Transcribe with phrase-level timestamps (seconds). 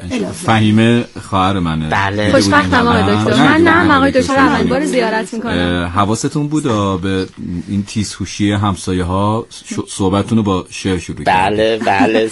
[0.47, 2.33] فهیمه خواهر منه بله.
[2.33, 3.02] خوشبختم آقای.
[3.02, 4.36] دکتر من نه آقای دکتر.
[4.36, 5.49] اولین بار زیارت می‌کنم
[5.95, 6.62] حواستون بود
[7.02, 7.27] به
[7.68, 9.46] این تیزهوشی همسایه ها
[9.88, 11.56] صحبتتون رو با شعر شروع کردید.
[11.56, 12.30] بله بله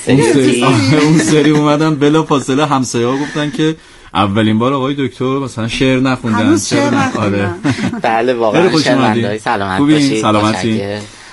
[1.02, 3.76] اون سری, اومدن بلا فاصله همسایه ها گفتن که
[4.14, 7.54] اولین بار آقای دکتر مثلا شعر نخوندن هنوز شعر چرا؟ نخوندن.
[8.02, 8.68] بله واقعا.
[8.68, 10.82] های سلامت؟ باشید سلامتی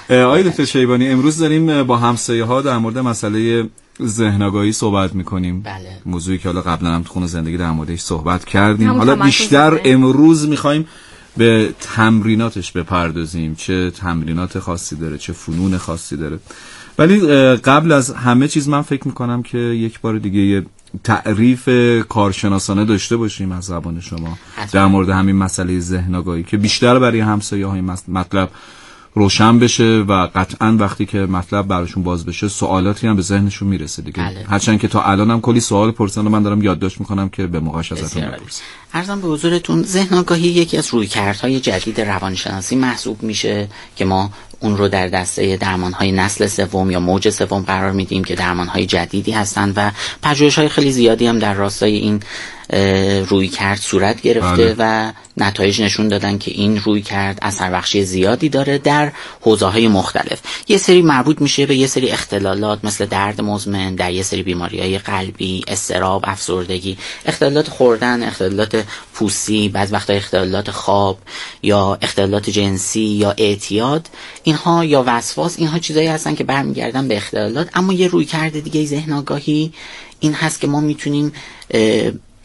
[0.10, 3.66] آقای دکتر شیبانی امروز داریم با همسایه ها در مورد مسئله
[4.04, 5.98] ذهن آگاهی صحبت می‌کنیم بله.
[6.06, 9.80] موضوعی که حالا قبلا هم تو خونه زندگی در موردش صحبت کردیم حالا بیشتر.
[9.86, 10.88] امروز می‌خوایم
[11.38, 16.40] به تمریناتش بپردازیم چه تمرینات خاصی داره چه فنون خاصی داره
[16.98, 17.20] ولی
[17.56, 20.66] قبل از همه چیز من فکر می‌کنم که یک بار دیگه یه
[21.04, 21.70] تعریف
[22.10, 24.38] کارشناسانه داشته باشیم از زبان شما.
[24.72, 28.50] در مورد همین مسئله ذهن آگاهی که بیشتر برای همسایه های مطلب
[29.16, 34.02] روشن بشه و قطعا وقتی که مطلب براشون باز بشه سوالاتی هم به ذهنشون می‌رسه
[34.02, 34.46] دیگه بله.
[34.50, 37.60] هرچند که تا الان هم کلی سوال پرسیدن و من دارم یادداشت می‌کنم که به
[37.60, 38.24] موقعش ازتون.
[38.24, 38.62] بپرسم
[38.94, 44.78] ارزم به حضورتون ذهن آگاهی یکی از رویکردهای جدید روانشناسی محسوب میشه که ما اون
[44.78, 49.74] رو در دسته درمانهای نسل سوم یا موج سوم قرار میدیم که درمانهای جدیدی هستند
[49.76, 49.92] و
[50.24, 52.20] پژوهش‌های خیلی زیادی هم در راستای این
[52.70, 54.76] اه، رویکرد صورت گرفته بله.
[54.78, 59.88] و نتایج نشون دادن که این روی کرد اثر بخشی زیادی داره در حوزه های
[59.88, 60.42] مختلف.
[60.68, 64.80] یه سری مربوط میشه به یه سری اختلالات مثل درد مزمن در یه سری بیماری
[64.80, 66.98] های قلبی استراب افسردگی.
[67.26, 71.18] اختلالات خوردن اختلالات پوستی بعض وقتا اختلالات خواب
[71.64, 74.10] یا اختلالات جنسی یا اعتیاد.
[74.44, 77.70] اینها یا وسواس اینها چیزایی هستن که برمیگردن به اختلالات.
[77.74, 79.74] اما یه روی کرده دیگه ذهن آگاهی
[80.20, 81.34] این هست که ما می‌تونیم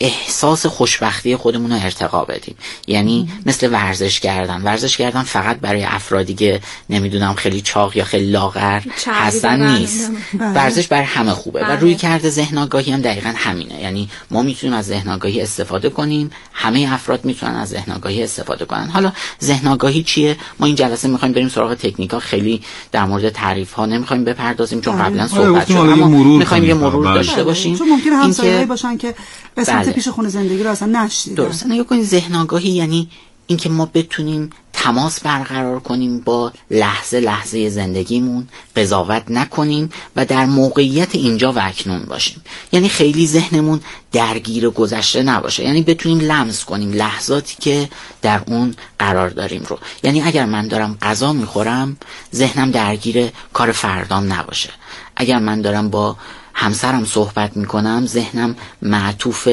[0.01, 2.55] احساس خوشبختی خودمون رو ارتقا بدیم.
[2.87, 4.63] یعنی مثل ورزش کردن.
[4.63, 9.71] ورزش کردن فقط برای افرادی که نمی‌دونم خیلی چاق یا خیلی لاغر هستن.
[9.71, 10.11] نیست.
[10.35, 10.53] بله.
[10.53, 11.61] ورزش برای همه خوبه.
[11.61, 11.77] و بله.
[11.77, 13.81] روی کرده ذهن آگاهی هم دقیقا همینه.
[13.81, 16.31] یعنی ما می‌تونیم از ذهن آگاهی استفاده کنیم.
[16.53, 18.89] همه افراد می‌تونن از ذهن آگاهی استفاده کنن.
[18.89, 19.13] حالا
[19.43, 22.63] ذهن آگاهی چیه؟ ما این جلسه می‌خوایم بریم سراغ تکنیک ها خیلی
[22.93, 25.05] در مورد تعریف ها نمی‌خوایم بپردازیم چون بله.
[25.05, 25.77] قبلا آره، صحبت شد.
[25.77, 26.75] اما می‌خوایم یه.
[26.75, 27.15] مرور.
[27.15, 27.77] داشته باشیم.
[27.77, 29.15] چون ممکنه همسایه‌ای باشن که
[29.57, 29.95] قسمت بله.
[29.95, 31.67] پیش خونه زندگی رو اصلا نشدیدن درسته.
[31.67, 33.09] نگاه کنید ذهن آگاهی یعنی
[33.47, 41.15] اینکه ما بتونیم تماس برقرار کنیم با لحظه لحظه زندگیمون قضاوت نکنیم و در موقعیت
[41.15, 42.43] اینجا و اکنون باشیم.
[42.73, 43.81] یعنی خیلی ذهنمون
[44.13, 45.65] درگیر گذشته نباشه.
[45.65, 47.89] یعنی بتونیم لمس کنیم لحظاتی که
[48.23, 49.79] در اون قرار داریم رو.
[50.03, 51.97] یعنی اگر من دارم غذا می‌خورم
[52.35, 54.71] ذهنم درگیر کار فردام نباشه.
[55.17, 56.17] اگر من دارم با
[56.61, 59.49] همسرم صحبت می‌کنم ذهنم معطوف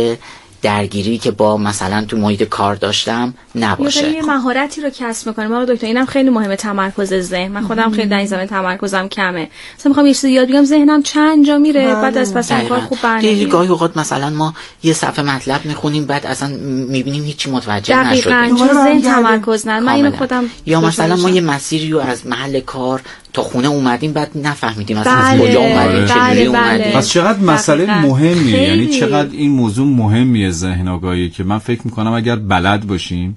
[0.61, 5.65] درگیری که با مثلا تو محیط کار داشتم نباشه یه مهارتی رو کسب می‌کنیم آقا
[5.65, 9.89] دکتر اینم خیلی مهمه تمرکز ذهن من خودم خیلی در این زمینه تمرکزم کمه مثلا
[9.89, 11.93] می‌خوام یه چیزی یاد بگم ذهنم چند جا میره بله.
[11.93, 12.79] بعد از پس کار دقیقاً.
[12.79, 14.53] خوب برنمیاد گاهی اوقات مثلا ما
[14.83, 16.49] یه صفحه مطلب می‌خونیم بعد اصلا
[16.87, 19.01] می‌بینیم هیچی متوجه دقیقاً نشدیم چون دوباره ذهن.
[19.01, 20.11] تمرکز نه من اینو.
[20.11, 21.29] خودم یا مثلا ما.
[21.29, 23.01] یه مسیری رو از محل کار
[23.37, 26.59] تا خونه اومدیم بعد نفهمیدیم اصلا بله، از کجا اومدیم بله، چجوری بله.
[26.59, 28.01] اومدیم پس چقدر مسئله.
[28.01, 28.87] مهمیه یعنی.
[28.87, 33.35] چقدر این موضوع مهمیه ذهن آگاهی که من فکر می‌کنم اگر بلد باشیم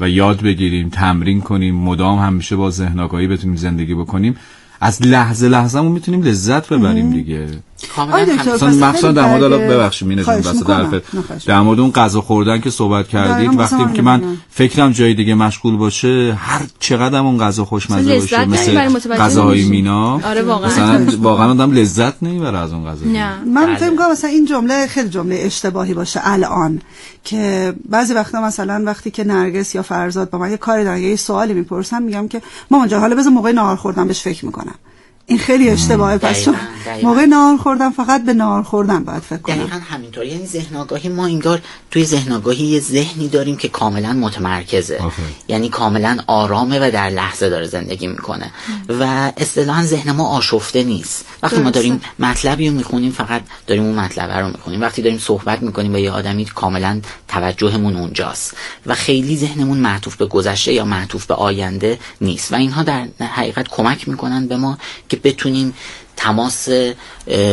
[0.00, 4.36] و یاد بگیریم تمرین کنیم مدام همیشه با ذهن آگاهی بتونیم زندگی بکنیم
[4.80, 7.46] از لحظه لحظه‌مون می‌تونیم لذت ببریم دیگه
[7.96, 11.02] کاملا مثلا خیلی در مورد ببخشید مینه جون
[11.46, 14.36] در مورد اون غذا خوردن که صحبت کردید وقتی که من.
[14.50, 19.64] فکرم جای دیگه مشغول باشه هر چقدر اون غذا خوشمزه باشه مثل غذاهای.
[19.64, 20.70] مینا آره، واقعاً.
[20.70, 23.76] مثلا واقعا آدم لذت نمی‌بره از اون غذا نه من بله.
[23.76, 26.80] فکر می‌کنم مثلا این جمله خیلی جمله اشتباهی باشه الان
[27.24, 31.16] که بعضی وقتا مثلا وقتی که نرگس یا فرزاد با من یه کاری دارن یه
[31.16, 34.74] سوالی می‌پرسن میگم که مامان جان حالا بذار موقع نهار خوردن بهش فکر می‌کنم
[35.28, 36.18] این خیلی اشتباهه.
[36.18, 37.08] پس چون دقیقاً، دقیقاً.
[37.08, 39.56] موقع نهار خوردن فقط به نهار خوردن باید فکر کنم.
[39.56, 44.12] دقیقا همینطور یعنی ذهن آگاهی ما انگار توی ذهن آگاهی یه ذهنی داریم که کاملا
[44.12, 44.96] متمرکزه.
[44.96, 45.28] آفرین.
[45.48, 48.50] یعنی کاملا آرامه و در لحظه داره زندگی می‌کنه.
[48.88, 51.24] و اصطلاحا ذهن ما آشفته نیست.
[51.42, 51.70] وقتی ما.
[51.70, 54.80] داریم مطلبی رو می‌خونیم فقط داریم اون مطلب رو می‌خونیم.
[54.80, 58.56] وقتی داریم صحبت می‌کنیم با یه آدمی کاملا توجهمون اونجاست.
[58.86, 62.52] و خیلی ذهنمون معطوف به گذشته یا معطوف به آینده نیست.
[62.52, 64.78] و اینها در حقیقت کمک می‌کنن به ما
[65.08, 65.74] که بتونیم
[66.16, 66.68] تماس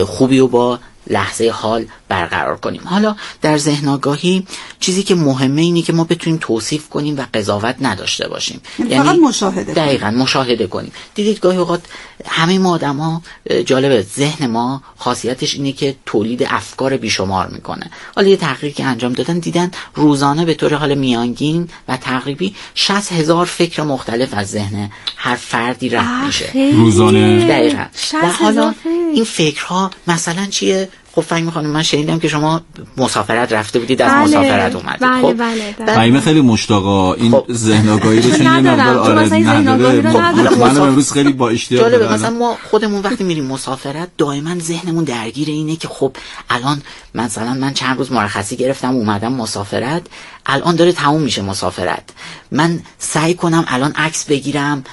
[0.06, 2.82] خوبی و با لحظه حال برقرار کنیم.
[2.86, 4.48] حالا در ذهن آگاهی
[4.80, 8.62] چیزی که مهمه اینه که ما بتونیم توصیف کنیم و قضاوت نداشته باشیم.
[8.80, 10.92] یعنی فقط مشاهده دقیقا مشاهده کنیم.
[11.16, 11.82] دیدید گاهی اوقات
[12.28, 13.22] همه ما آدم ها
[13.66, 17.90] جالبه ذهن ما خاصیتش اینه که تولید افکار بیشمار می‌کنه.
[18.16, 23.12] حالا یه تحقیقی که انجام دادن دیدن روزانه به طور حال میانگین و تقریبی 60
[23.12, 26.72] هزار فکر مختلف از ذهن هر فردی رد میشه.
[26.74, 27.48] روزانه.
[27.48, 27.86] دقیقا.
[28.24, 28.74] و حالا
[29.14, 32.62] این فکرها مثلا چیه؟ خب فهمی خانم من شنیدم که شما
[32.98, 37.46] مسافرت رفته بودید از بله، مسافرت اومدید بله خب بله فهیمه خیلی مشتاقا این خب.
[37.52, 38.80] ذهن آگاهی رو چون یه ندارم.
[38.80, 40.56] مقدار چون آره مثلا این ذهن آگاهی رو نداره ندارم.
[40.56, 42.14] خب منم امروز خیلی با اشتیاق جالبه.
[42.14, 46.16] مثلا ما خودمون وقتی میریم مسافرت دائما ذهنمون درگیر اینه که خب
[46.50, 46.82] الان
[47.16, 50.02] مثلا من چند روز مرخصی گرفتم اومدم مسافرت
[50.46, 52.04] الان داره تموم میشه مسافرت
[52.52, 54.84] من سعی کنم الان عکس بگیرم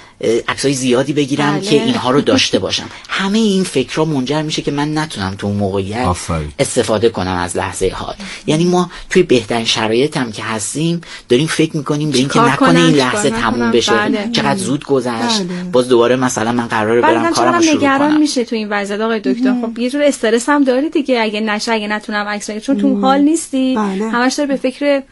[0.48, 1.60] عکسای زیادی بگیرم بله.
[1.60, 5.56] که اینها رو داشته باشم همه این فکرها منجر میشه که من نتونم تو اون
[5.56, 6.52] موقعیت آفرین.
[6.58, 8.14] استفاده کنم از لحظه حال
[8.46, 12.86] یعنی ما توی بهترین شرایط هم که هستیم داریم فکر می‌کنیم به اینکه نکنه کنم،
[12.86, 13.30] این لحظه.
[13.30, 14.28] تموم بشه بله.
[14.32, 15.70] چقدر زود گذشت بله.
[15.72, 19.20] باز دوباره مثلا من قراره برم کارم شروع نگران کنم میشه تو این وضعیت آقای
[19.20, 22.78] دکتر خب یه جور استرس هم داری دیگه اگه نشه اگه نتونم عکس بگیرم چون
[22.78, 24.10] تو حال نیستی بله.
[24.10, 25.02] همش داری به فکر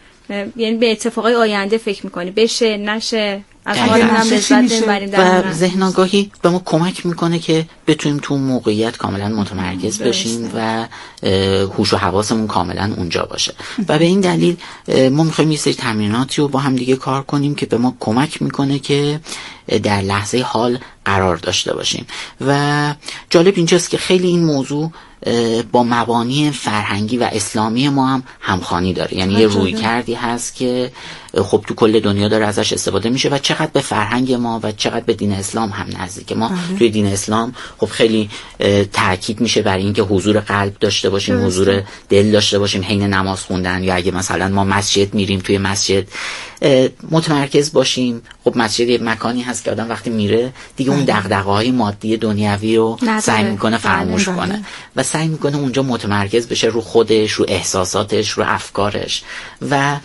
[0.56, 2.30] یعنی به اتفاقای آینده فکر می‌کنی.
[2.30, 8.42] بشه نشه از و در ذهن آگاهی به ما کمک می‌کنه که بتونیم تو اون
[8.42, 10.86] موقعیت کاملا متمرکز بشیم و
[11.76, 13.54] هوش و حواسمون کاملا اونجا باشه.
[13.88, 14.56] و به این دلیل
[15.10, 18.42] ما می‌خوایم یه سری تمریناتی رو با هم دیگه کار کنیم که به ما کمک
[18.42, 19.20] می‌کنه که
[19.82, 22.06] در لحظه حال قرار داشته باشیم.
[22.46, 22.94] و
[23.30, 24.92] جالب اینجاست که خیلی این موضوع
[25.72, 29.16] با مبانی فرهنگی و اسلامی ما هم همخوانی داره.
[29.16, 30.92] یعنی یه روی کردی هست که
[31.34, 35.04] خب تو کل دنیا داره ازش استفاده میشه و چقدر به فرهنگ ما و چقدر
[35.04, 38.30] به دین اسلام هم نزدیکه ما توی دین اسلام خب خیلی
[38.92, 41.46] تاکید میشه بر اینکه حضور قلب داشته باشیم درسته.
[41.46, 46.08] حضور دل داشته باشیم حین نماز خوندن یا اگه مثلا ما مسجد میریم توی مسجد
[47.10, 51.70] متمرکز باشیم خب مسجد یه مکانی هست که آدم وقتی میره دیگه اون دغدغه های
[51.70, 52.98] مادی دنیوی رو.
[53.22, 54.36] سعی می‌کنه بله، فراموش بله.
[54.36, 54.64] کنه
[54.96, 59.22] و سعی می‌کنه اونجا متمرکز بشه رو خودش رو احساساتش رو افکارش
[59.70, 59.96] و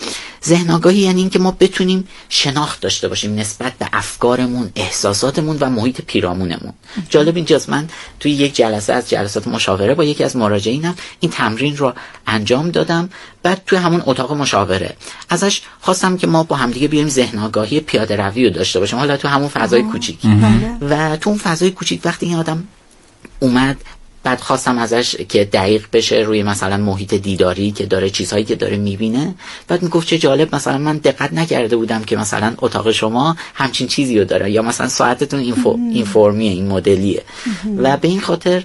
[0.45, 6.01] ذهن آگاهی یعنی اینکه ما بتونیم شناخت داشته باشیم نسبت به افکارمون احساساتمون و محیط
[6.01, 6.73] پیرامونمون
[7.09, 7.87] جالب اینجاست من
[8.19, 11.93] توی یک جلسه از جلسات مشاوره با یکی از مراجعینم این تمرین رو
[12.27, 13.09] انجام دادم
[13.45, 14.95] بعد توی همون اتاق مشاوره.
[15.29, 18.99] ازش خواستم که ما با همدیگه بیایم ذهن آگاهی پیاده روی رو داشته باشیم.
[18.99, 20.17] حالا تو همون فضای کوچیک.
[20.81, 22.63] و تو اون فضای کوچیک وقتی این آدم
[23.39, 23.77] اومد
[24.23, 28.77] بعد خواستم ازش که دقیق بشه روی مثلا محیط دیداری که داره چیزهایی که داره
[28.77, 29.35] می‌بینه.
[29.67, 34.19] بعد می‌گفت چه جالب مثلا من دقت نکرده بودم که مثلا اتاق شما همچین چیزی
[34.19, 34.51] رو داره.
[34.51, 37.23] یا مثلا ساعتتون این, فرمیه این مدلیه.
[37.77, 38.63] و به این خاطر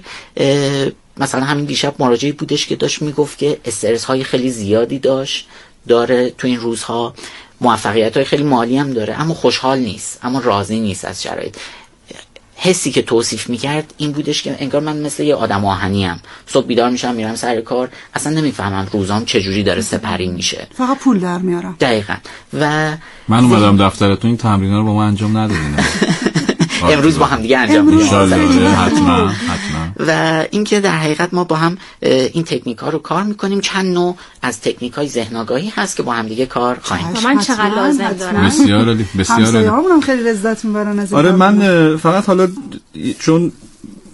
[1.17, 5.47] مثلا همین دیشب مراجعی بودش که داشت می‌گفت که استرس های خیلی زیادی داشت
[5.87, 7.13] داره تو این روزها.
[7.61, 11.55] موفقیت های خیلی مالی هم داره اما خوشحال نیست اما راضی نیست از شرایط.
[12.55, 16.65] حسی که توصیف می‌کرد این بودش که انگار من مثل یه آدم آهنی هم صبح
[16.65, 20.67] بیدار میشم میرم سر کار اصلا نمی‌فهمم روزام چجوری داره سپری میشه.
[20.77, 21.75] فقط پول در میارم.
[21.79, 22.15] دقیقا.
[22.53, 22.91] و
[23.27, 25.75] من اومدم دفترتون این تمرین رو با ما انجام ندادین.
[26.83, 28.13] امروز با هم دیگه انجام امروز.
[28.13, 32.99] میدیم آره، حتما حتما و اینکه در حقیقت ما با هم این تکنیک ها رو
[32.99, 36.77] کار می‌کنیم چند نوع از تکنیک های ذهن آگاهی هست که با هم دیگه کار
[36.81, 37.23] خواهیم کرد.
[37.23, 38.13] من چقدر لازم.
[38.13, 38.45] دارم.
[38.45, 41.31] بسیار عالی بسیار هم خیلی لذت می‌برن از این آره.
[41.31, 42.47] من فقط حالا
[43.19, 43.51] چون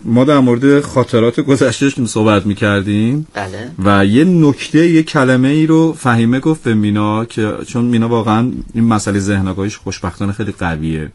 [0.05, 5.65] ما در مورد خاطرات گذشتهش که صحبت می‌کردیم بله و یه نکته یه کلمه ای
[5.65, 10.51] رو فهیمه گفت به مینا که چون مینا واقعا این مسئله ذهن آگاهیش خوشبختانه خیلی
[10.51, 11.11] قویه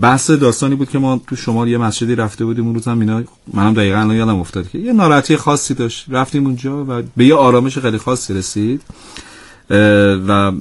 [0.00, 3.22] بحث داستانی بود که ما تو شمال یه مسجدی رفته بودیم اون روز هم مینا
[3.54, 6.06] منم دقیقا الان یادم افتاد که یه ناراحتی خاصی داشت.
[6.08, 8.82] رفتیم اونجا و به یه آرامش خیلی خاصی رسید.
[10.28, 10.52] و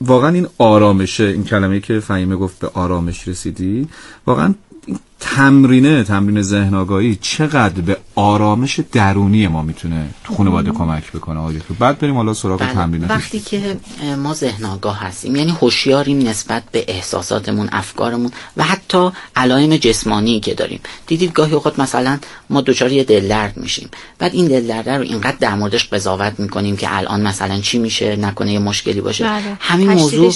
[0.00, 3.88] واقعا این آرامشه این کلمه که فهیمه گفت به آرامش رسیدی
[4.26, 4.54] واقعا
[4.86, 11.40] این تمرینه تمرین ذهن آگاهی چقدر به آرامش درونی ما می‌تونه تو خانواده کمک بکنه
[11.40, 12.72] آقای دکتر بعد بریم حالا سراغ بله.
[12.72, 13.76] تمرینات وقتی که
[14.16, 20.54] ما ذهن آگاه هستیم یعنی هوشیاریم نسبت به احساساتمون افکارمون و حتی علائم جسمانی که
[20.54, 22.18] داریم دیدید گاهی اوقات مثلا
[22.50, 26.40] ما دچار یه دل درد میشیم بعد این دل درد رو اینقدر در موردش قضاوت
[26.40, 29.56] می‌کنیم که الان مثلا چی میشه نکنه یه مشکلی باشه بله.
[29.60, 30.32] همین موضوع.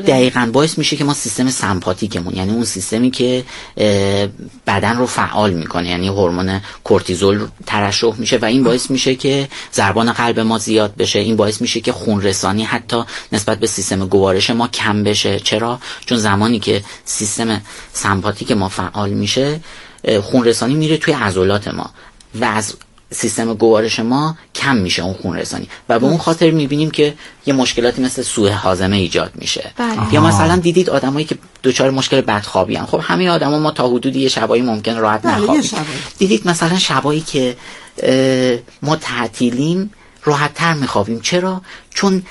[0.00, 3.44] دقیقا باعث میشه که ما سیستم سمپاتیکمون یعنی اون سیستمی که
[4.66, 5.88] بدن رو فعال می‌کنه.
[5.88, 11.18] یعنی هورمون کورتیزول ترشح میشه و این باعث میشه که ضربان قلب ما زیاد بشه.
[11.18, 15.40] این باعث میشه که خون رسانی حتی نسبت به سیستم گوارش ما کم بشه.
[15.40, 17.60] چرا؟ چون زمانی که سیستم
[17.92, 19.60] سمپاتیک ما فعال میشه
[20.22, 21.90] خون رسانی میره توی عضلات ما
[22.40, 22.74] و از
[23.10, 27.14] سیستم گوارش ما کم میشه اون خون رسانی و به اون خاطر می‌بینیم که
[27.46, 29.72] یه مشکلاتی مثل سوء هاضمه ایجاد میشه.
[29.76, 30.14] بله.
[30.14, 32.86] یا مثلا دیدید آدمایی که دچار مشکل بدخوابی هن.
[32.86, 35.70] خب همه آدما ما تا حدودی یه شبایی ممکن راحت بله، نخوابیم.
[36.18, 37.56] دیدید مثلا شبایی که
[38.82, 39.90] ما تعطیلیم
[40.24, 41.20] راحت تر میخوابیم.
[41.20, 41.62] چرا؟
[41.94, 42.22] چون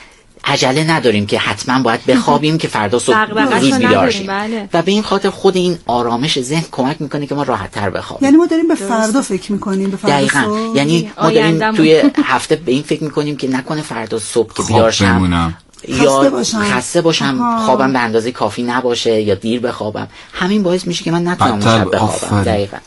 [0.48, 3.16] عجله نداریم که حتما باید بخوابیم که فردا صبح
[3.60, 4.70] زود بیدار شیم بله.
[4.74, 8.26] و به این خاطر خود این آرامش ذهن کمک می‌کنه که ما راحت تر بخوابیم
[8.26, 10.76] یعنی ما داریم به فردا فکر می‌کنیم به فردا دقیقا صبح.
[10.78, 11.72] یعنی ما داریم.
[11.72, 15.54] توی هفته به این فکر می‌کنیم که نکنه فردا صبح که بیدار شم.
[15.88, 16.64] یا خسته باشم.
[16.64, 17.66] خسته باشم آها.
[17.66, 21.96] خوابم به اندازه کافی نباشه یا دیر بخوابم همین باعث میشه که من نتونم شب
[21.96, 22.44] بخوابم.
[22.44, 22.78] دقیقا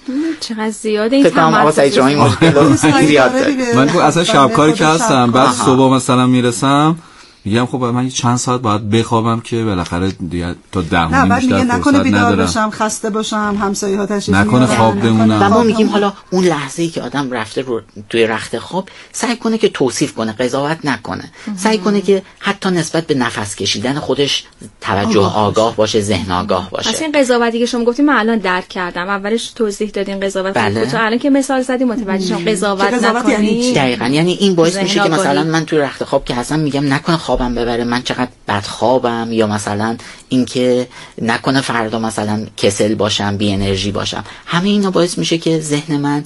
[0.40, 3.33] چقدر زیاده این آقا سعید تمرکز مشکل زیاد.
[3.75, 5.52] من اصلا شبکاری که هستم بعد.
[5.52, 6.97] صبح مثلا می‌رسم
[7.45, 11.43] میگم خب من یه چند ساعت باید بخوابم که بالاخره دیگه تا ده نه بعد
[11.43, 15.43] میگه نکنه بیدار ندارم بشم خسته باشم همسایه ها تشریف نکنه خواب بمونم.
[15.43, 15.89] و ما میگیم.
[15.89, 20.15] حالا اون لحظه ای که آدم رفته رو توی رخت خواب سعی کنه که توصیف
[20.15, 21.25] کنه قضاوت نکنه
[21.57, 24.45] سعی کنه که حتی نسبت به نفس کشیدن خودش
[24.81, 28.39] توجه آگاه آگاه باشه ذهن آگاه باشه اصلا این قضاوتی که شما گفتیم من الان
[28.39, 30.87] درک کردم اولش توضیح دادین قضاوت بله.
[30.87, 35.03] تو الان که مثال زدی متوجه شدم قضاوت یعنی نکنی؟ دقیقا یعنی این باعث میشه
[35.03, 35.09] که.
[35.09, 39.29] مثلا من توی رخت خواب که هستم میگم نکنه خوابم ببره من چقدر بد خوابم
[39.33, 39.97] یا مثلا
[40.29, 40.89] اینکه
[41.23, 44.25] نکنه فردا مثلا کسل باشم بی انرژی باشم.
[44.47, 46.25] همه اینا باعث میشه که ذهن من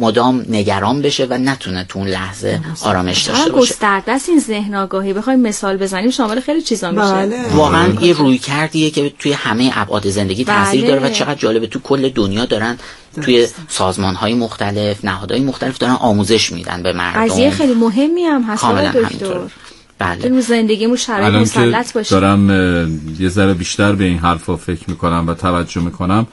[0.00, 3.72] مدام نگران بشه و نتونه تو اون لحظه آرامش داشته باشه.
[3.72, 7.12] گسترده است این ذهن آگاهی بخوایم مثال بزنیم شامل خیلی چیزا میشه.
[7.12, 7.48] بله.
[7.54, 10.90] واقعا یه روی کردیه که توی همه ابعاد زندگی تاثیر بله.
[10.90, 11.66] داره و چقدر جالبه.
[11.66, 12.78] تو کل دنیا دارن
[13.22, 17.24] توی سازمان های مختلف نهادهای مختلف دارن آموزش میدن به مردم.
[17.24, 19.54] قضیه خیلی مهمی هم هست کاملا آقای همینطور دکتر.
[20.02, 22.50] بله که رو زندگیمون شرایط مسلط باشیم دارم
[23.20, 26.26] یه ذره بیشتر به این حرفا فکر می‌کنم و توجه می‌کنم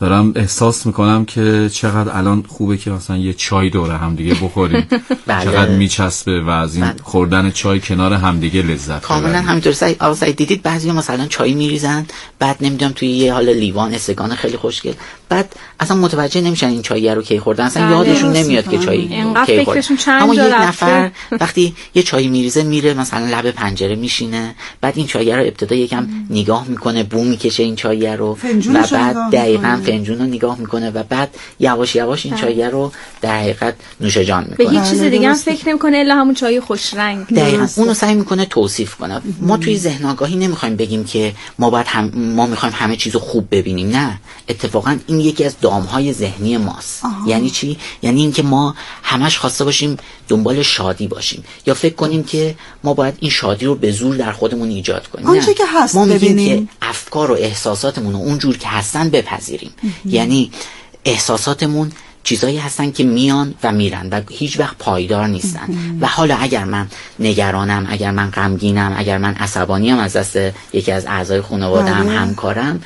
[0.00, 4.86] دارم احساس می‌کنم که چقدر الان خوبه که مثلا یه چای دوره همدیگه بخوریم
[5.26, 5.44] بله.
[5.44, 6.94] چقدر میچسبه و از این بله.
[7.02, 9.40] خوردن چای کنار همدیگه لذت کاملا.
[9.40, 12.06] همینطور سعید آقا دیدید بعضی مثلا چای میریزن
[12.38, 14.92] بعد نمی‌دونم توی یه حال لیوان استگان خیلی خوشگل
[15.28, 17.96] بعد اصلا متوجه نمیشن این چای رو کی خوردن اصلا بله.
[17.96, 18.86] یادشون نمیاد که می‌کنن.
[18.86, 20.22] چای انقدر کی خوردن.
[20.22, 20.40] اما یک.
[20.40, 25.76] نفر وقتی یه چای میریزه میره مثلا لب پنجره میشینه بعد این چای رو ابتدا
[25.76, 28.38] یکم نگاه می‌کنه بو می‌کشه این چای رو
[28.74, 29.80] و بعد دقیقا.
[29.86, 32.42] فنجون رو نگاه می‌کنه و بعد یواش یواش این بله.
[32.42, 35.34] چای رو در حقیقت نوش جان به می‌کنه هیچ چیز بله، دیگه هم.
[35.34, 37.68] فکر نمی‌کنه الا همون چای خوش رنگ دقیقا.
[37.76, 42.12] اونو سعی می‌کنه توصیف کنه ما توی ذهن آگاهی نمی‌خوایم بگیم که ما باید هم
[42.14, 44.18] ما می‌خوایم همه چیزو خوب ببینیم نه
[44.48, 47.02] اتفاقا این یکی از دامهای ذهنی ماست.
[47.26, 49.96] یعنی چی؟ یعنی اینکه ما همش خواسته باشیم
[50.28, 51.44] دنبال شادی باشیم.
[51.66, 52.54] یا فکر کنیم که
[52.84, 55.26] ما باید این شادی رو به زور در خودمون ایجاد کنیم.
[55.26, 55.54] آنچه.
[55.54, 56.66] که هست ما ببینیم.
[56.66, 59.70] که افکار و احساساتمون رو اونجور که هستن بپذیریم.
[60.04, 60.50] یعنی
[61.04, 61.92] احساساتمون
[62.24, 65.68] چیزایی هستن که میان و میرن و هیچ وقت پایدار نیستن.
[66.00, 70.36] و حالا اگر من نگرانم اگر من غمگینم اگر من عصبانیم از دست
[70.72, 72.18] یکی از اعضای خانواده‌ام بله.
[72.18, 72.82] همکارم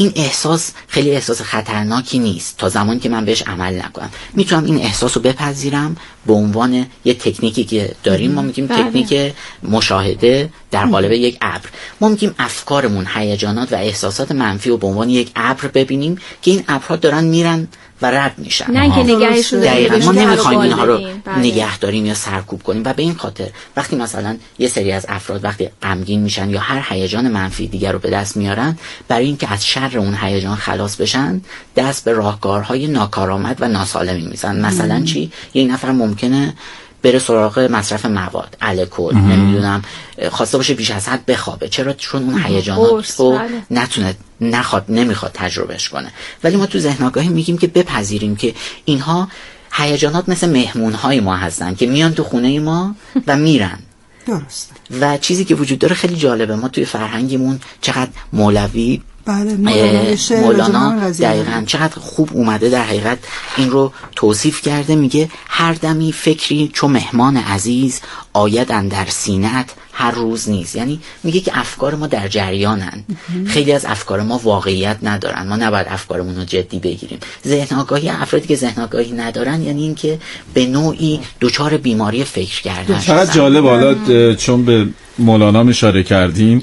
[0.00, 2.56] این احساس خیلی احساس خطرناکی نیست.
[2.56, 4.10] تا زمان که من بهش عمل نکنم.
[4.34, 8.32] می‌تونم این احساس رو بپذیرم به عنوان یه تکنیکی که داریم.
[8.32, 8.82] ما میگیم بله.
[8.82, 11.68] تکنیک مشاهده در قالب یک ابر.
[12.00, 16.64] ما میگیم افکارمون هیجانات و احساسات منفی رو به عنوان یک ابر ببینیم که این
[16.68, 17.68] ابرها دارن میرن
[18.02, 18.70] و رد میشن.
[18.70, 19.96] نه داریم، دقیقا.
[19.96, 20.98] ما نمی‌خوایم اینها رو.
[21.24, 21.38] بله.
[21.38, 22.82] نگه داریم یا سرکوب کنیم.
[22.84, 26.86] و به این خاطر وقتی مثلا یه سری از افراد وقتی غمگین میشن یا هر
[26.88, 28.78] هیجان منفی دیگر رو به دست میارن
[29.08, 31.40] برای اینکه از شر اون هیجان خلاص بشن
[31.76, 36.54] دست به راهکارهای ناکارآمد و ناسالمی میزن مثلا چی؟ یه نفر ممکنه
[37.02, 39.82] بره سراغ مصرف مواد الکل نمی‌دونم
[40.30, 41.68] خواسته باشه بیش از حد بخوابه.
[41.68, 43.62] چرا؟ چون اون هیجانات رو بله.
[43.70, 46.12] نتونه نخواد نمی‌خواد تجربهش کنه.
[46.44, 48.54] ولی ما تو ذهن میگیم که بپذیریم که
[48.84, 49.28] اینها
[49.72, 52.94] هیجانات مثل مهمون های ما هستن که میان تو خونه ما
[53.26, 53.78] و میرن.
[54.26, 54.74] درسته.
[55.00, 56.56] و چیزی که وجود داره خیلی جالبه.
[56.56, 61.62] ما توی فرهنگمون چقدر مولوی بله مولانا مولانا دقیقا.
[61.66, 63.18] چقدر خوب اومده در حقیقت
[63.56, 68.00] این رو توصیف کرده میگه هر دمی فکری چو مهمان عزیز
[68.32, 73.04] آید در سینت هر روز نیست یعنی میگه که افکار ما در جریانن.
[73.46, 75.48] خیلی از افکار ما واقعیت ندارن.
[75.48, 77.18] ما نباید افکارمون رو جدی بگیریم.
[77.46, 80.18] ذهن آگاهی افرادی که ذهن آگاهی ندارن یعنی اینکه
[80.54, 82.98] به نوعی دچار بیماری فکر کردن.
[82.98, 83.34] چقدر شدن.
[83.34, 83.94] جالب حالا
[84.34, 84.86] چون به
[85.18, 86.62] مولانا اشاره کردین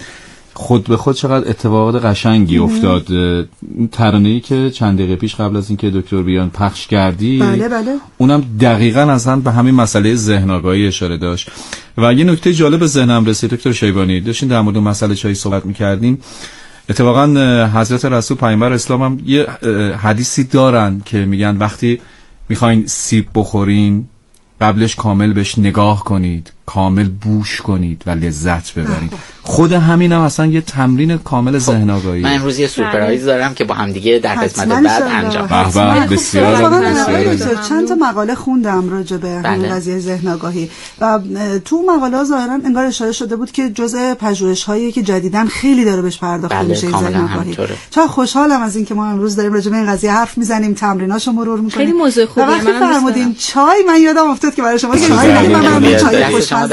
[0.57, 3.05] خود به خود چقدر اتفاقات قشنگی افتاد.
[3.91, 7.95] ترانه ای که چند دقیقه پیش قبل از اینکه دکتر بیان پخش کردی بله، بله.
[8.17, 11.51] اونم دقیقا اصلا به همین مسئله ذهن آگاهی اشاره داشت.
[11.97, 14.19] و یه نکته جالب به ذهنم رسید دکتر شیبانی.
[14.19, 16.19] داشتین در مورد مسئله چای صحبت می‌کردیم.
[16.89, 17.25] اتفاقا
[17.73, 19.47] حضرت رسول پیامبر اسلام هم یه
[20.01, 21.99] حدیثی دارن که میگن وقتی
[22.49, 24.07] می‌خواین سیب بخورین
[24.61, 26.53] قبلش کامل بهش نگاه کنید.
[26.69, 32.21] کامل بوش کنید و لذت ببرید خود همین هم اصلا یه تمرین کامل ذهن آگاهی
[32.21, 33.33] من امروز یه سورپرایز بله.
[33.33, 35.03] دارم که با هم دیگه در قسمت بعد.
[35.03, 36.07] انجام به.
[36.07, 36.79] به بسیار اتفاقاً
[37.29, 39.69] بسیار چند تا مقاله خوندم راجع به همین بله.
[39.69, 40.69] قضیه ذهن آگاهی
[41.01, 41.19] و
[41.65, 46.01] تو مقاله ظاهرا انگار اشاره شده بود که جزء پژوهش هایی که جدیدن خیلی داره
[46.01, 47.57] بهش پرداخته بله، میشه این ذهن آگاهی.
[47.91, 51.59] چرا خوشحالم از اینکه ما امروز داریم راجع به این قضیه حرف می‌زنیم تمریناشو مرور
[51.59, 53.35] می‌کنیم خیلی موضوع منم دوست فرمودین.
[53.39, 55.97] چای من یادم افتاد که برای شما چای من.
[55.97, 56.23] چای
[56.57, 56.67] شما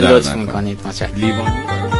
[0.00, 0.36] در.
[0.36, 0.80] می‌کنید.
[1.16, 1.97] لیوان.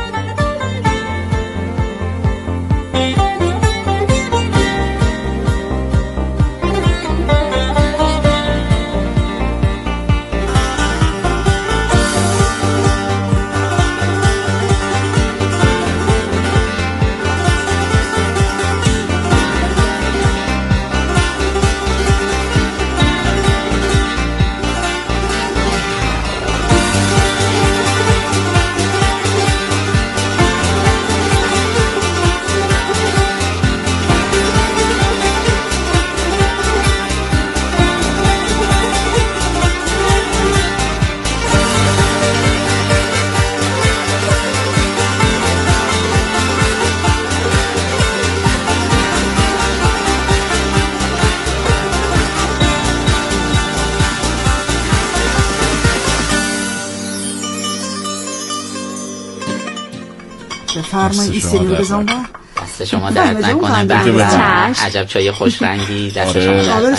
[61.09, 62.29] بفرمایید این دست سری شما رو در بزن نکنه.
[62.63, 64.13] دست شما درد بله، نکنه بله.
[64.13, 64.85] به چشم.
[64.85, 66.45] عجب چای خوش رنگی دست آره.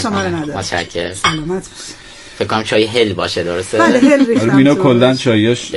[0.01, 0.57] شما درد نکنه.
[0.57, 1.63] متشکرم سلامت.
[2.39, 4.83] فکر کنم چای هل باشه درسته بله هل آره ریختم مینا تو.
[4.83, 5.71] کلا چایاش.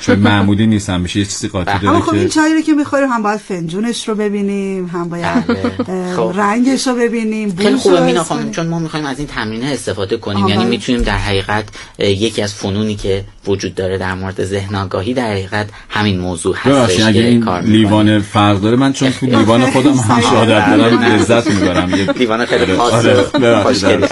[0.00, 1.80] چای معمولی نیست همیشه یه چیزی قاطی بله.
[1.80, 5.08] داره اما خب این که چایی رو که می‌خوریم هم باید فنجونش رو ببینیم هم
[5.08, 6.14] باید بله.
[6.16, 6.32] خب.
[6.36, 8.52] رنگش رو ببینیم خیلی خوبه رو مینا خانم کنیم.
[8.52, 10.64] چون ما می‌خوایم از این تمرینه استفاده کنیم یعنی.
[10.64, 11.64] می‌تونیم در حقیقت
[11.98, 17.00] یکی از فنونی که وجود داره در مورد ذهن آگاهی در حقیقت همین موضوع هستش
[17.00, 17.48] اگه که این.
[17.58, 22.46] لیوان فرق داره من چون تو لیوان خودم همش عادت دارم لذت می‌برم یه لیوان
[22.46, 24.06] خیلی آره، خاص آره، خوشگلی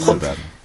[0.00, 0.16] خب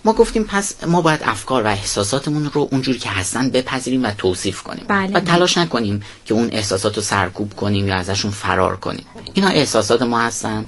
[0.05, 4.61] ما گفتیم پس ما باید افکار و احساساتمون رو اونجوری که هستن بپذیریم و توصیف
[4.61, 4.85] کنیم.
[4.87, 5.13] بله.
[5.13, 9.05] و تلاش نکنیم که اون احساسات رو سرکوب کنیم یا ازشون فرار کنیم.
[9.33, 10.65] اینا احساسات ما هستن.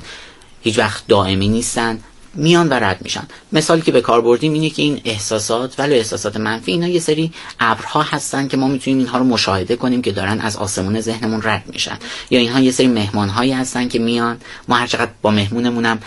[0.62, 2.00] هیچ وقت دائمی نیستن.
[2.36, 3.24] میان و رد میشن.
[3.52, 7.32] مثالی که به کار بردیم اینه که این احساسات ولی احساسات منفی اینا یه سری
[7.60, 11.64] ابرها هستن که ما می‌تونیم اینها رو مشاهده کنیم که دارن از آسمون ذهنمون رد
[11.74, 11.98] میشن.
[12.30, 16.00] یا اینها یه سری مهمان هایی هستن که میان ما هر چقدر با مهمونمون هم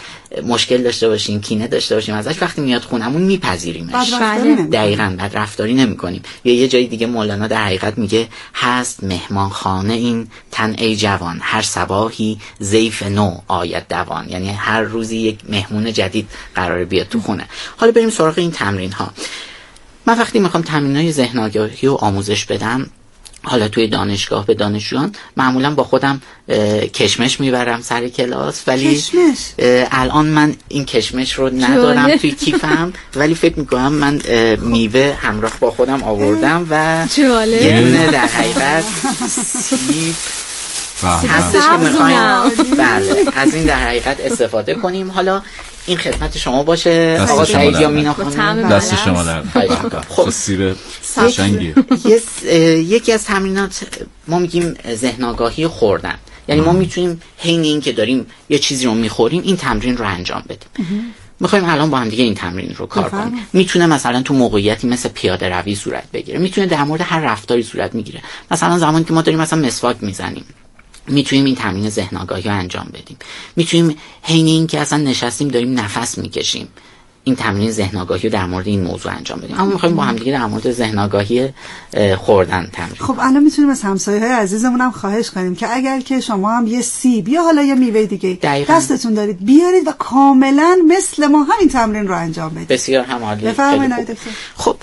[0.47, 4.13] مشکل داشته باشیم کینه داشته باشیم ازش وقتی میاد خونمون میپذیریمش.
[4.73, 9.49] دقیقا بد رفتاری نمی کنیم یا یه جای دیگه مولانا در حقیقت میگه هست مهمان
[9.49, 14.29] خانه این تن ای جوان هر صباحی زیف نو آید دوان.
[14.29, 16.16] یعنی هر روزی یک مهمون جدید
[16.55, 17.45] قراره بیاد تو خونه
[17.77, 19.13] حالا بریم سراغ این تمرین ها
[20.07, 22.91] من وقتی می‌خوام تمرین های ذهن آگاهی رو آموزش بدم
[23.43, 26.21] حالا توی دانشگاه به دانشجویان معمولا با خودم
[26.95, 29.39] کشمش می‌برم سر کلاس ولی کشمش؟
[29.91, 32.17] الان من این کشمش رو ندارم.
[32.17, 34.21] توی کیفم ولی فکر می‌کنم من
[34.61, 37.63] میوه همراه با خودم آوردم و جالب.
[37.63, 38.85] یه دونه در حقیقت
[39.29, 40.15] سیب.
[41.05, 42.43] هستش که می‌خوایم.
[42.79, 45.11] بله از این در حقیقت استفاده کنیم.
[45.11, 45.43] حالا
[45.87, 47.27] این خدمت شما باشه.
[47.31, 47.89] آقا سعید یا.
[47.89, 49.05] مینا خانم؟ دست.
[49.05, 49.43] شما در.
[49.43, 50.01] خب.
[50.09, 50.31] خب.
[50.31, 50.75] سیر
[52.49, 53.87] اه، یکی از تمرینات
[54.29, 56.15] ما میگیم ذهن آگاهی خوردن.
[56.49, 60.43] یعنی ما می‌تونیم حین این که داریم یه چیزی رو می‌خوریم این تمرین رو انجام
[60.49, 60.69] بدیم.
[61.41, 63.09] می‌خوایم الان با هم دیگه این تمرین رو کار.
[63.09, 63.47] کنیم.
[63.53, 66.39] می‌تونه مثلا تو موقعیتی مثل پیاده روی صورت بگیره.
[66.39, 68.23] می‌تونه در مورد هر رفتاری صورت می‌گیره.
[68.51, 70.45] مثلا زمانی که ما داریم مثلا مسواک می‌زنیم.
[71.09, 73.17] می‌تونیم این تمرین ذهن آگاهی رو انجام بدیم.
[73.57, 76.69] می‌تونیم حین این که اصلا نشستیم داریم نفس می‌کشیم.
[77.25, 79.61] این تمرین ذهن آگاهی رو در مورد این موضوع انجام بدیم.
[79.61, 81.49] اما می‌خوایم با هم دیگه در مورد ذهن آگاهی
[81.95, 86.01] اه، خوردن تمرین خب الان می‌تونیم از همسایه های عزیزمون هم خواهش کنیم که اگر
[86.01, 88.75] که شما هم یه سیب یا حالا یه میوه دیگه دقیقاً.
[88.75, 92.69] دستتون دارید بیارید و کاملا مثل ما همین تمرین رو انجام بدید.
[92.69, 93.53] بسیار هم عالی.
[94.57, 94.77] خب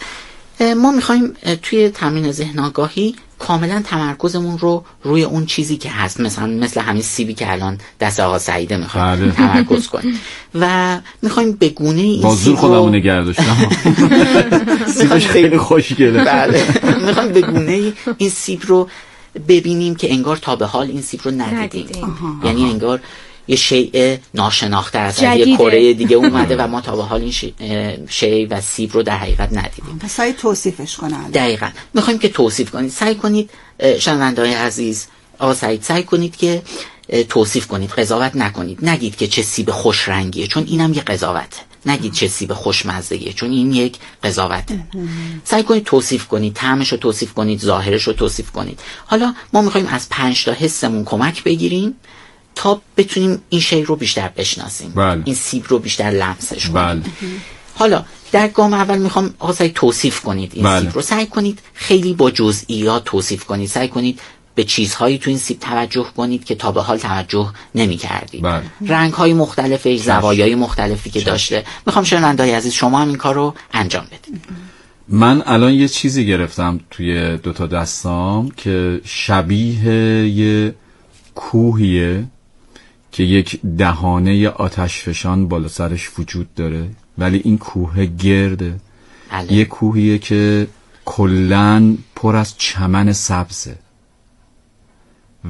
[0.77, 3.15] ما می‌خوایم توی تمرین ذهن آگاهی
[3.47, 8.19] کاملا تمرکزمون رو روی اون چیزی که هست مثلا مثل همین سیبی که الان دست
[8.19, 9.32] آقا سعیده می‌خوایم بله.
[9.32, 10.19] تمرکز کنیم
[10.56, 13.58] و می‌خوایم به گونه این با زور سیب خودمو رو نگه داشتم
[14.88, 16.65] سیبش خیلی خوشگله بله.
[17.06, 18.89] می‌خوایم به گونه این سیب رو
[19.47, 22.17] ببینیم که انگار تا به حال این سیب رو ندیدیم.
[22.43, 22.99] یعنی انگار
[23.47, 25.58] یه شیء ناشناخته از یه.
[25.58, 27.32] کره دیگه اومده و ما تا به حال این
[28.10, 29.99] شیء و سیب رو در حقیقت ندیدیم.
[29.99, 31.32] پس سعی توصیفش الان.
[31.32, 31.69] دقیقا.
[31.93, 32.91] می‌خوایم که توصیف کنید.
[32.91, 33.49] سعی کنید
[33.99, 35.08] شنونده های عزیز
[35.39, 36.62] آقا سعید سعی کنید که
[37.29, 37.89] توصیف کنید.
[37.89, 38.86] قضاوت نکنید.
[38.86, 41.58] نگید که چه سیب خوش رنگیه چون اینم یه قضاوته.
[41.86, 44.79] نگید چه سیب خوشمزگیه چون این یک قضاوته.
[45.51, 46.53] سعی کنید توصیف کنید.
[46.53, 47.60] طعمش رو توصیف کنید.
[47.60, 48.79] ظاهرش رو توصیف کنید.
[49.06, 51.95] حالا ما می‌خوایم از پنج تا حسمون کمک بگیریم.
[52.55, 54.89] تا بتونیم این شی رو بیشتر بشناسیم.
[54.89, 55.21] بله.
[55.25, 56.85] این سیب رو بیشتر لمسش کنیم.
[56.85, 57.01] بله.
[57.75, 60.79] حالا در گام اول می‌خوام آقا توصیف کنید این بله.
[60.79, 61.01] سیب رو.
[61.01, 63.69] سعی کنید خیلی با جزئیات توصیف کنید.
[63.69, 64.19] سعی کنید
[64.55, 68.63] به چیزهایی تو این سیب توجه کنید که تا به حال توجه نمی کردید بله.
[68.87, 71.63] رنگ های مختلفش زوایای مختلفی که داشته.
[71.85, 74.41] می‌خوام شنوندای عزیز شما هم این کار رو انجام بدید.
[75.07, 80.75] من الان یه چیزی گرفتم توی دوتا دستام که شبیه یه
[81.35, 82.23] کوهیه.
[83.13, 88.76] که یک دهانه آتشفشان بالا سرش وجود داره ولی این کوه گرده.
[89.32, 89.54] بله.
[89.54, 90.67] یه کوهیه که
[91.06, 93.76] کلن پر از چمن سبزه.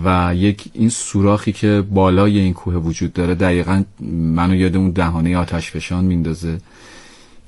[0.06, 5.38] و یک این سوراخی که بالای این کوه وجود داره دقیقا منو یاد اون دهانه
[5.38, 6.58] آتش فشان میندازه.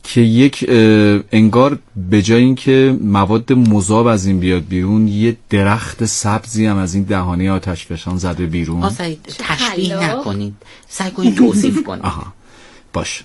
[0.08, 0.66] که یک
[1.32, 6.96] انگار به جای اینکه مواد مذاب از این بیاد بیرون یه درخت سبزی هم از
[6.96, 8.90] این دهانه آتش فشان زده بیرون.
[8.90, 10.16] سعید تشبیه.
[10.16, 10.54] نکنید.
[10.88, 12.04] سعی کنید توصیف کنید.
[12.04, 12.34] آها.
[12.94, 13.24] باش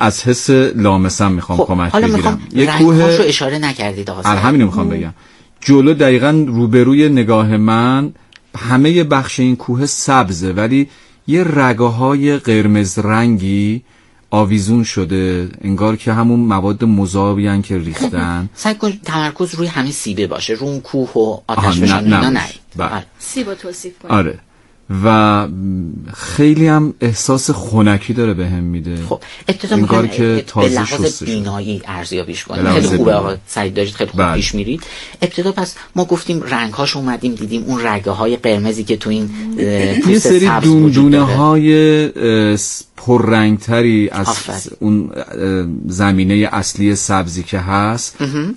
[0.00, 2.16] از حس لامسم می‌خوام خب کمک حالا بگیرم.
[2.16, 4.38] می‌خوام یه رنگهاش رو کوه اشاره نکردید آقا آره.
[4.38, 5.14] همینو می‌خوام بگم.
[5.60, 8.12] جلو دقیقا روبروی نگاه من
[8.58, 10.88] همه بخش این کوه سبزه ولی
[11.26, 13.82] یه رگه های قرمز رنگی
[14.30, 20.26] آویزون شده انگار که همون مواد مذابی که ریختن سعی کنید تمرکز روی همین سیبه
[20.26, 22.30] باشه رو اون کوه و آتش نه- نباشه.
[22.30, 22.44] نه
[22.76, 23.04] بله.
[23.18, 24.38] سیب رو توصیف کنید آره
[25.04, 25.48] و
[26.14, 29.22] خیلی هم احساس خنکی داره به هم میده خب
[29.76, 31.34] می‌خوایم که به تازه لحاظ شسته شده.
[31.34, 33.14] بینایی ارزیابیش به کنیم لحاظ خیلی خوبه.
[33.14, 34.36] آقا سعید دارید خیلی خوب بله.
[34.36, 34.82] پیش میرید
[35.22, 39.30] ابتدا پس ما گفتیم رنگهاش اومدیم دیدیم اون رگه های قرمزی که تو این
[40.04, 41.20] پوست سری سبز داره.
[41.20, 42.08] های
[42.96, 44.76] پررنگتری از آفرین.
[44.80, 45.10] اون
[45.86, 48.16] زمینه اصلی سبزی که هست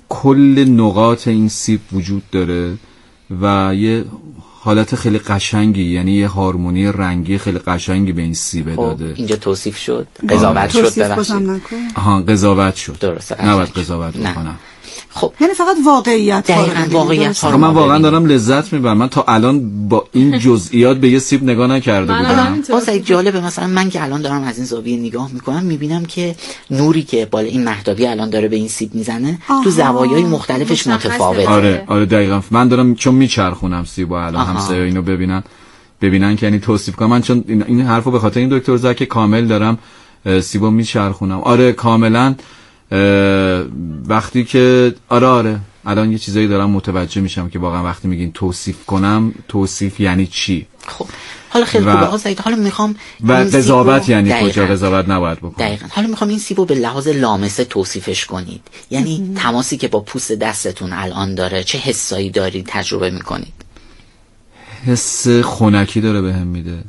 [0.10, 2.74] کل نقاط این سیب وجود داره
[3.42, 4.06] و یه
[4.66, 9.14] حالت خیلی قشنگی یعنی یه هارمونی رنگی خیلی قشنگی به این سیب خب داده.
[9.16, 11.76] اینجا توصیف شد؟ قضاوت شد توصیف ببخشید بازم نکن.
[11.96, 13.00] آها قضاوت شد.
[13.00, 14.18] درسته، نباید قضاوت.
[14.18, 14.60] بکنم.
[15.10, 15.34] خب.
[15.40, 18.00] یعنی فقط واقعیت دقیقاً واقعیت من واقعا.
[18.00, 18.98] دارم لذت می‌برم.
[18.98, 22.80] من تا الان با این جزئیات به یه سیب نگاه نکرده بودم.
[22.80, 26.36] سعید جالبه مثلا من که الان دارم از این زاویه نگاه می‌کنم می‌بینم که
[26.72, 29.38] نوری که بالا این مهتابی الان داره به این سیب می‌زنه.
[29.64, 30.88] تو زوایای مختلفش.
[30.88, 31.48] متفاوته.
[31.48, 32.42] آره آره دقیقا.
[32.52, 34.54] من دارم چون میچرخونم سیبا الان آها.
[34.54, 35.44] همسایه اینو ببینن.
[36.02, 37.10] ببینن که یعنی توصیف کنم.
[37.10, 39.80] من چون این, حرفو به خاطر این دکتر زک کامل دارم
[40.26, 41.40] اه، سیبا میچرخونم.
[41.42, 42.36] آره کاملا
[44.08, 45.60] وقتی که آره آره.
[45.86, 50.68] الان یه چیزایی دارم متوجه میشم که واقعا وقتی میگین توصیف کنم توصیف یعنی چی؟
[50.88, 51.06] خب
[51.50, 52.96] حالا خیلی و- خوبه آقا سعید حالا می‌خوام
[53.28, 54.50] و قضاوت یعنی دقیقاً.
[54.50, 55.86] کجا قضاوت نباید بکنم؟ دقیقا.
[55.90, 58.62] حالا می‌خوام این سیب رو به لحاظ لامسه توصیفش کنید.
[58.90, 63.54] یعنی تماسی که با پوست دستتون الان داره چه حسایی دارید تجربه می‌کنید؟
[64.86, 66.84] حس خنکی داره بهم هم میده.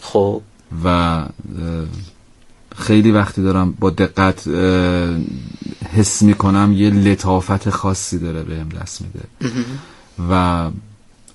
[0.00, 0.40] خب.
[0.84, 1.24] و
[2.78, 4.48] خیلی وقتی دارم با دقت
[5.96, 9.24] حس می‌کنم یه لطافت خاصی داره بهم دست میده.
[10.30, 10.68] و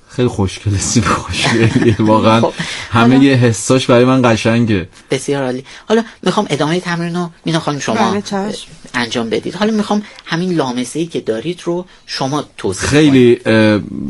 [0.09, 2.41] خیلی خوشگله سیب خوشگلیه واقعا.
[2.41, 2.53] خب،
[2.91, 4.89] همه حالا- یه حساش برای من قشنگه.
[5.11, 5.63] بسیار عالی.
[5.89, 8.53] حالا می‌خوام ادامه تمرین رو مینا خانم شما بله،.
[8.93, 9.55] انجام بدید.
[9.55, 13.39] حالا می‌خوام همین لامسه ای که دارید رو شما کنید خیلی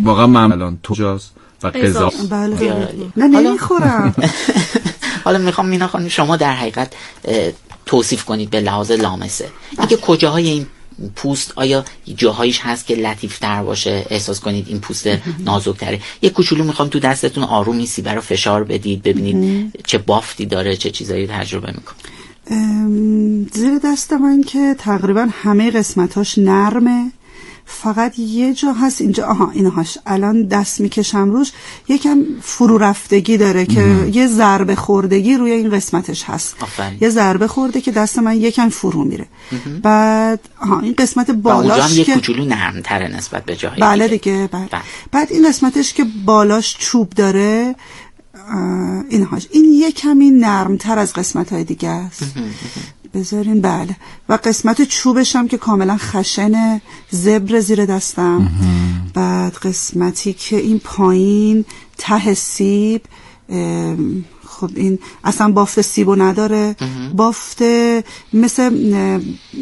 [0.04, 1.26] واقعا من الان تو جاز
[1.64, 2.10] و قضا.
[2.10, 2.24] قضا.
[2.30, 2.88] بله بله.
[3.22, 4.16] حالا- نمی‌خورم.
[5.24, 6.94] حالا می‌خوام مینا خانم شما در حقیقت
[7.86, 9.50] توصیف کنید به لحاظ لامسه.
[9.78, 10.66] اینکه کجاهای این
[11.16, 15.08] پوست آیا جاهایش هست که لطیفتر باشه؟ احساس کنید این پوست
[15.50, 16.00] نازکتره.
[16.22, 20.76] یه کوچولو می‌خوام تو دستتون آروم این سیبه رو فشار بدید ببینید چه بافتی داره
[20.76, 27.12] چه چیزایی تجربه می‌کنید ام، زیر دست من که تقریبا همه قسمتاش نرمه.
[27.72, 29.26] فقط یه جا هست اینجا.
[29.26, 29.98] آها اینهاش.
[30.06, 31.52] الان دست می‌کشم روش.
[31.88, 36.56] یکم فرو رفتگی داره که یه ضربه خوردگی روی این قسمتش هست.
[36.62, 36.98] آفرین.
[37.02, 39.28] یه ضربه خورده که دست من یکم فرو میره.
[39.84, 44.50] بعد آها این قسمت بالاش یه که کوچولو نرمتره نسبت به جاهای بله دیگه.
[44.52, 44.68] بله.
[44.72, 44.82] بله.
[45.12, 47.76] بعد این قسمتش که بالاش چوب داره
[49.10, 49.48] اینهاش.
[49.52, 52.24] این یه کمی نرمتر از قسمت های دیگه است.
[53.14, 53.96] بذارین بله.
[54.30, 58.52] و قسمت چوبش هم که کاملا خشن زبر زیر دستم.
[59.14, 61.66] بعد قسمتی که این پایین
[61.98, 63.02] ته سیب
[64.48, 66.76] خب این اصلا بافت سیبو نداره.
[67.16, 67.62] بافت
[68.34, 68.74] مثل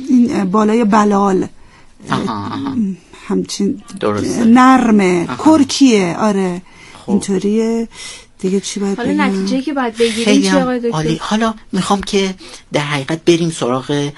[0.10, 1.48] این بالای بلال.
[2.12, 2.76] آها آها.
[3.28, 4.44] همچین درسته.
[4.44, 6.16] نرمه کرکیه.
[6.20, 6.62] آره.
[7.08, 7.88] اینطوریه.
[8.40, 11.18] دیگه چی باید حالا نتیجه که باید بگیریم چی آقای دکتر؟ عالی.
[11.22, 12.36] حالا می‌خوام که
[12.74, 14.12] در حقیقت بریم سراغ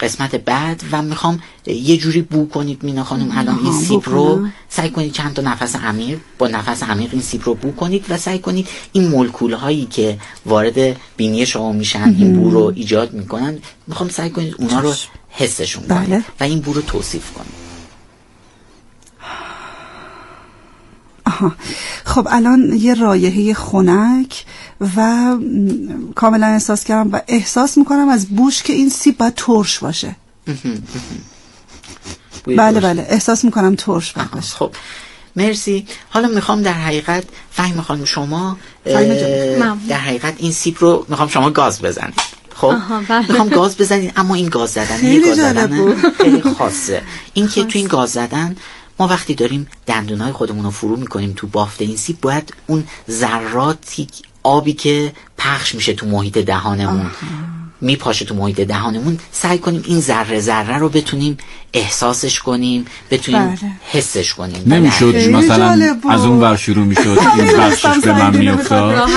[0.00, 4.46] قسمت بعد و می‌خوام یه جوری بو کنید مینا خانم الان این سیب رو.
[4.68, 8.18] سعی کنید چند تا نفس عمیق با نفس عمیق این سیب رو بو کنید و
[8.18, 13.58] سعی کنید این مولکول هایی که وارد بینی شما میشن این بو رو ایجاد می‌کنن
[13.86, 14.94] می‌خوام سعی کنید اونا رو
[15.30, 16.24] حسشون کنید بله.
[16.40, 17.59] و این بو رو توصیف کنید.
[21.30, 21.52] آها.
[22.04, 24.44] خب الان یه رایحه خنک
[24.96, 25.36] و
[26.14, 30.16] کاملا احساس کردم و احساس می‌کنم از بوش که این سیب باید ترش باشه
[32.46, 32.80] بله.
[32.80, 34.70] بله احساس می‌کنم ترش باید باشه خب
[35.36, 38.56] مرسی حالا می‌خوام در حقیقت فهم خانم شما.
[39.88, 42.14] در حقیقت این سیب رو می‌خوام شما گاز بزنید
[42.54, 42.74] خب
[43.08, 43.28] بله.
[43.28, 45.94] می‌خوام گاز بزنید اما این گاز زدن یه گاز زدن.
[46.18, 47.02] خیلی خاصه
[47.34, 48.56] این که تو این گاز زدن
[49.00, 54.08] ما وقتی داریم دندونای خودمون رو فرو می‌کنیم تو بافت این سیب باید اون ذراتی
[54.42, 57.10] آبی که پخش میشه تو محیط دهانمون.
[57.80, 61.38] میپاشه تو محیط دهانمون سعی کنیم این ذره ذره رو بتونیم
[61.72, 63.58] احساسش کنیم بتونیم بله.
[63.92, 65.96] حسش کنیم نمی‌شد خیلی مثلا.
[66.10, 69.10] از اون ور شروع می‌شد این بخشش به من میافتاد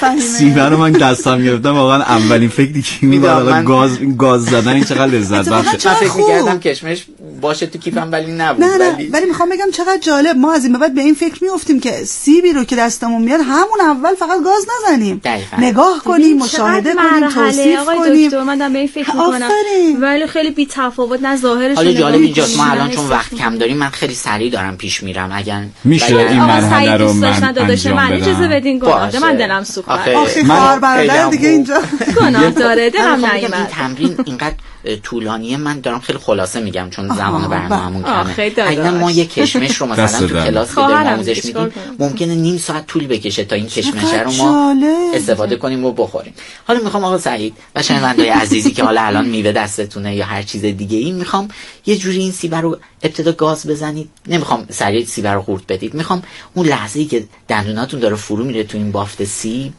[0.00, 0.20] فهیمه.
[0.20, 4.72] سیبه رو من دستم گرفتم واقعا اولین فکری که می می‌دونم، من- گاز گاز زدن
[4.72, 6.20] این چقدر لذت بخشه من فکر خوب.
[6.30, 7.04] می‌کردم کشمش
[7.40, 10.64] باشه تو کیفم ولی نبود نه نه ولی ولی می‌خوام بگم چقدر جالب ما از
[10.64, 14.14] این به بعد به این فکر میافتیم که سیبی رو که دستمون میاد همون اول
[14.14, 15.56] فقط گاز نزنیم دقیقاً.
[15.56, 19.42] نگاه کنیم مشاهده کنیم مرحله توصیف آقای کنیم دکتر من دارم به این فکر می‌کنم
[19.42, 20.00] آفرین.
[20.00, 23.34] ولی خیلی بی تفاوت نه ظاهرش حالا جالب اینجاست ما الان چون وقت.
[23.34, 27.94] کم داریم من خیلی سریع دارم پیش میرم اگر میشه این مرحله رو من انجام
[27.96, 28.12] من.
[28.12, 29.18] اجازه بدین گناه.
[29.22, 31.48] من دلم سوخت من- خواهر برادر دیگه.
[31.48, 31.82] اینجا
[32.20, 34.54] گناه داره دلم بگم این تمرین اینقدر
[35.02, 38.52] طولانیه من دارم خیلی خلاصه میگم چون زمان برنامه‌مون کمه.
[38.66, 40.44] اگر ما یه کشمش رو مثلا تو.
[40.44, 44.74] کلاس که آموزش میدیم؟ ممکنه نیم ساعت طول بکشه تا این چقدر رو ما.
[45.14, 46.34] استفاده کنیم و بخوریم
[46.68, 50.64] حالا می‌خوام آقا سعید و شنوندای عزیزی که حالا الان میوه دستتونه یا هر چیز
[50.64, 51.48] دیگه این می‌خوام
[51.86, 54.10] یه جوری این سیب رو ابتدا گاز بزنید.
[54.26, 55.94] نمی‌خوام سریع سیب رو خورد بدید.
[55.94, 56.22] می‌خوام
[56.54, 59.72] اون لحظه ای که دندوناتون داره فرو میره تو این بافت سیب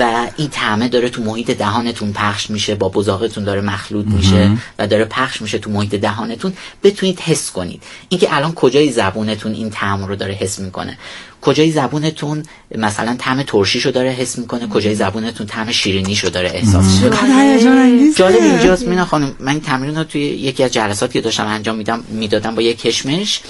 [0.00, 4.86] و این طعمه داره تو محیط دهانتون پخش میشه با بزاقتون داره مخلوط میشه و
[4.86, 6.52] داره پخش میشه تو محیط دهانتون.
[6.82, 7.82] بتونید حس کنید.
[8.08, 10.98] اینکه الان کجای زبونتون این طعم رو داره حس می‌کنه.
[11.40, 12.42] کجای زبونتون؟
[12.78, 14.68] مثلا طعم ترشیشو داره حس می‌کنه.
[14.68, 18.18] کجای زبونتون طعم شیرینیشو داره احساس می‌کنه؟ انگیزه.
[18.18, 18.88] جالب اینجاست.
[18.88, 22.54] مینا خانم من این تمرین رو توی یکی از جلساتی که داشتم انجام میدم می‌دادم
[22.54, 23.40] با یک کشمش.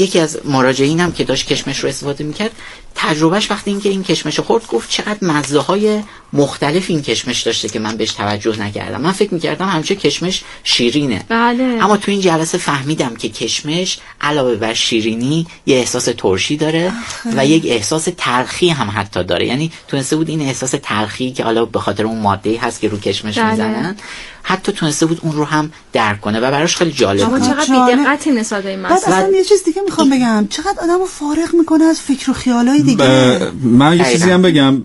[0.00, 2.50] یکی از مراجعینم که داشت کشمش رو استفاده می‌کرد
[2.94, 7.68] تجربهش وقتی اینکه این کشمش رو خورد گفت چقدر مزه های مختلف این کشمش داشته
[7.68, 11.64] که من بهش توجه نکردم من فکر می‌کردم همیشه کشمش شیرینه بله.
[11.64, 16.92] اما تو این جلسه فهمیدم که کشمش علاوه بر شیرینی یه احساس ترشی داره
[17.36, 21.64] و یک احساس تلخی هم حتی داره یعنی تونسته بود این احساس تلخی که حالا
[21.64, 23.50] به خاطر اون ماده هست که رو کشمش بله.
[23.50, 23.96] می‌زنن
[24.42, 27.42] حتی تونسته بود اون رو هم درک کنه و براش خیلی جالب بود.
[27.42, 27.86] چقدر.
[27.96, 30.46] بی‌دقتی نسبت به این بعد اصلا یه چیز دیگه می‌خوام بگم.
[30.50, 33.04] چقدر آدمو فارغ می‌کنه از فکر و خیالای دیگه.
[33.04, 34.04] ب- من یه.
[34.12, 34.80] چیزی هم بگم.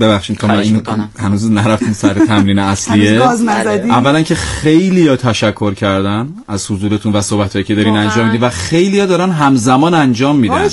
[0.00, 0.82] ببخشید تا من این.
[1.18, 3.12] هنوز نرفتیم سر تمرین اصلیه.
[3.46, 7.96] نزدی اولا که خیلی ها تشکر کردن از حضورتون و صحبتهایی که دارین.
[7.96, 10.54] انجام میدین و خیلی ها دارن همزمان انجام میدن.
[10.54, 10.68] آره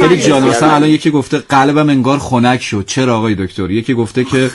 [0.00, 0.48] خیلی جالب.
[0.48, 0.70] مثلا.
[0.70, 2.84] الان یکی گفته قلبم انگار خنک شد.
[2.86, 4.50] چرا آقای دکتر؟ یکی گفته که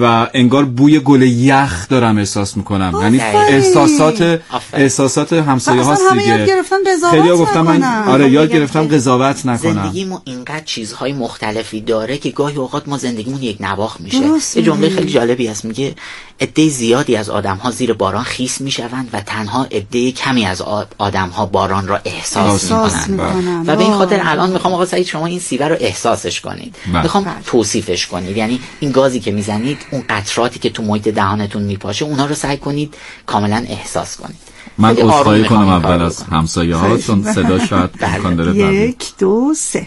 [0.00, 3.20] و انگار بوی گل یخ دارم احساس می‌کنم یعنی.
[3.20, 4.40] احساسات.
[4.72, 6.62] احساسات همسایه هاست دیگه
[7.10, 8.08] خیلی ها گفتم من.
[8.08, 12.98] آره یاد گرفتم قضاوت نکنم زندگی ما اینقدر چیزهای مختلفی داره که گاهی اوقات ما
[12.98, 14.18] زندگیمون یک نواخ میشه
[14.56, 14.88] یه جمله.
[14.88, 15.94] خیلی جالبی هست میگه
[16.40, 20.62] عده زیادی از آدمها زیر باران خیس می‌شوند و تنها عده کمی از
[20.98, 24.20] آدمها باران را احساس احساس می‌کنند می‌کنن و به این خاطر.
[24.24, 27.02] الان می‌خوام آقا سعید شما این سیبه رو احساسش کنید بله.
[27.02, 27.34] می‌خوام بله.
[27.46, 32.26] توصیفش کنید یعنی این گازی که می‌زنید اون قطراتی که تو محیط دهانتون میپاشه اونا
[32.26, 32.94] رو سعی کنید
[33.26, 34.36] کاملا احساس کنید
[34.78, 36.22] من عذرخواهی کنم اول از.
[36.22, 38.14] همسایه ها چون صدا شاید بله.
[38.14, 38.72] امکان داره ببین.
[38.72, 39.86] یک دو سه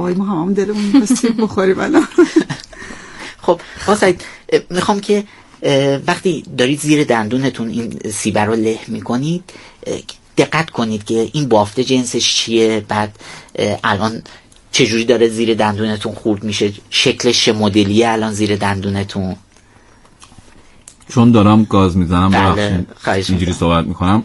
[0.00, 2.08] وای ما همون دلمون می‌خواسته بخوریم الان.
[3.46, 5.24] خب اه، می‌خوام که
[6.06, 9.52] وقتی دارید زیر دندونتون این سیبه رو له می‌کنید
[10.36, 13.18] دقت کنید که این بافته جنسش چیه بعد
[13.84, 14.22] الان
[14.72, 19.36] چجوری داره زیر دندونتون خورد میشه شکلش چه مدلیه الان زیر دندونتون؟
[21.08, 23.52] چون دارم گاز می‌زنم بله، اینجوری می‌کنم.
[23.52, 24.22] صحبت می‌کنم.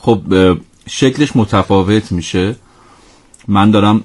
[0.00, 0.22] خب
[0.86, 2.56] شکلش متفاوت میشه.
[3.48, 4.04] من دارم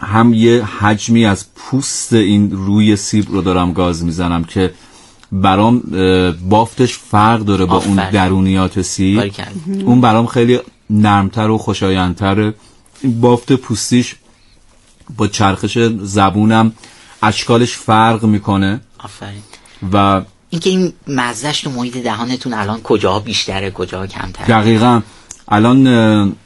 [0.00, 4.74] هم یه حجمی از پوست این روی سیب رو دارم گاز می‌زنم که
[5.32, 5.82] برام
[6.48, 9.32] بافتش فرق داره با اون درونیات سی
[9.84, 10.58] اون برام خیلی
[10.90, 12.54] نرمتر و خوشایندتره.
[13.04, 14.16] بافت پوستیش
[15.16, 16.72] با چرخش زبونم
[17.22, 18.80] اشکالش فرق می‌کنه.
[18.98, 19.42] آفرین.
[19.92, 25.00] و اینکه این مزهش تو محیط دهانتون الان کجا بیشتره کجا کمتره؟ دقیقا.
[25.48, 26.36] الان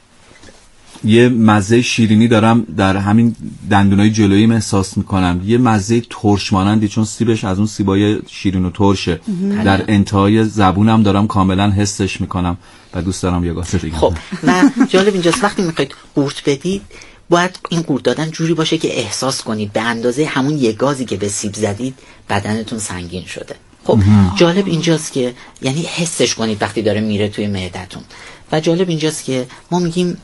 [1.03, 3.35] یه مزه شیرینی دارم در همین
[3.71, 5.41] دندونای جلویی احساس می‌کنم.
[5.45, 9.19] یه مزه ترش مانندی چون سیبش از اون سیبای شیرین و ترشه.
[9.65, 12.57] در انتهای زبونم دارم کاملا حسش می‌کنم
[12.93, 16.81] و دوست دارم یه گاز دیگه خب و جالب اینجاست وقتی می‌خواید قورت بدید
[17.29, 19.73] باید این قورت دادن جوری باشه که احساس کنید.
[19.73, 21.93] به اندازه همون یه گازی که به سیب زدید
[22.29, 23.55] بدنتون سنگین شده.
[23.83, 23.99] خب
[24.35, 28.03] جالب اینجاست که یعنی حسش کنید وقتی داره میره توی معدتون
[28.51, 30.17] و جالب اینجاست که ما میگیم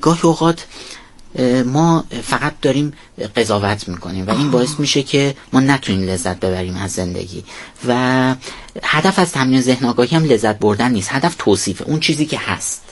[0.00, 0.64] گاهی اوقات
[1.64, 2.92] ما فقط داریم
[3.36, 7.44] قضاوت می‌کنیم و این باعث میشه که ما نتونیم لذت ببریم از زندگی
[7.88, 8.34] و
[8.82, 12.82] هدف از تمرین ذهن آگاهی هم لذت بردن نیست هدف توصیفه اون چیزی که هست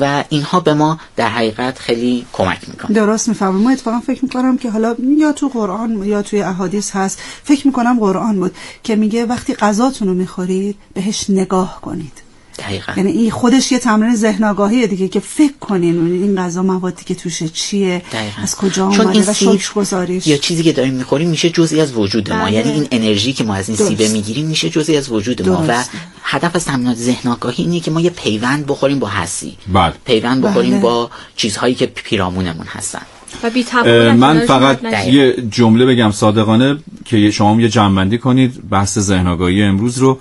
[0.00, 4.58] و اینها به ما در حقیقت خیلی کمک می‌کنه درست می‌فهمم ما اتفاقا فکر می‌کنم
[4.58, 9.26] که حالا یا تو قرآن یا توی احادیث هست فکر می‌کنم قرآن بود که میگه
[9.26, 12.23] وقتی غذاتون رو می‌خورید بهش نگاه کنید.
[12.58, 17.04] دقیقا یعنی این خودش یه تمرین ذهن آگاهیه دیگه که فکر کنین این غذا موادی
[17.04, 18.42] که توشه چیه دقیقا.
[18.42, 21.50] از کجا چون اومده این و سیب شکر گذاریش یا چیزی که داریم می‌خوریم میشه
[21.50, 22.52] جزئی از وجود ما بله.
[22.52, 23.90] یعنی این انرژی که ما از این درست.
[23.90, 25.84] سیبه می‌گیریم میشه جزئی از وجود ما و.
[26.22, 29.92] هدف از تمرینات ذهن آگاهی اینه که ما یه پیوند بخوریم با هستی بله.
[30.04, 30.80] پیوند بخوریم بله.
[30.80, 33.02] با چیزهایی که پیرامونمون هستن
[33.42, 33.66] و بی
[34.12, 35.06] من فقط.
[35.06, 40.18] یه جمله بگم صادقانه که شما هم یه جنبندی کنید بحث ذهن آگاهی امروز رو